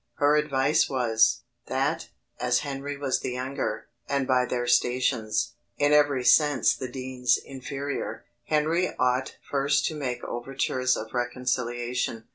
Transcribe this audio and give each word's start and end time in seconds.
Her 0.15 0.35
advice 0.35 0.89
was, 0.89 1.43
"That, 1.67 2.07
as 2.39 2.61
Henry 2.61 2.97
was 2.97 3.19
the 3.19 3.29
younger, 3.33 3.85
and 4.09 4.25
by 4.25 4.45
their 4.47 4.65
stations, 4.65 5.53
in 5.77 5.93
every 5.93 6.25
sense 6.25 6.73
the 6.75 6.87
dean's 6.87 7.37
inferior, 7.37 8.25
Henry 8.45 8.95
ought 8.97 9.37
first 9.47 9.85
to 9.89 9.95
make 9.95 10.23
overtures 10.23 10.97
of 10.97 11.13
reconciliation." 11.13 12.23